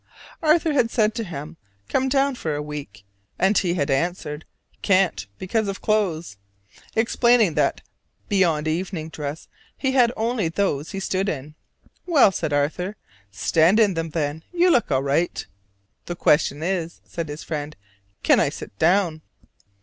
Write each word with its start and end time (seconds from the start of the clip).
Arthur 0.41 0.73
had 0.73 0.89
said 0.89 1.13
to 1.13 1.23
him, 1.23 1.57
"Come 1.87 2.09
down 2.09 2.33
for 2.33 2.55
a 2.55 2.61
week," 2.63 3.05
and 3.37 3.55
he 3.55 3.75
had 3.75 3.91
answered, 3.91 4.45
"Can't, 4.81 5.27
because 5.37 5.67
of 5.67 5.79
clothes!" 5.83 6.37
explaining 6.95 7.53
that 7.53 7.81
beyond 8.27 8.67
evening 8.67 9.09
dress 9.09 9.47
he 9.77 9.91
had 9.91 10.11
only 10.17 10.49
those 10.49 10.89
he 10.89 10.99
stood 10.99 11.29
in. 11.29 11.53
"Well," 12.07 12.31
said 12.31 12.51
Arthur, 12.51 12.95
"stand 13.29 13.79
in 13.79 13.93
them, 13.93 14.09
then; 14.09 14.41
you 14.51 14.71
look 14.71 14.89
all 14.89 15.03
right." 15.03 15.45
"The 16.07 16.15
question 16.15 16.63
is," 16.63 16.99
said 17.03 17.29
his 17.29 17.43
friend, 17.43 17.75
"can 18.23 18.39
I 18.39 18.49
sit 18.49 18.75
down?" 18.79 19.21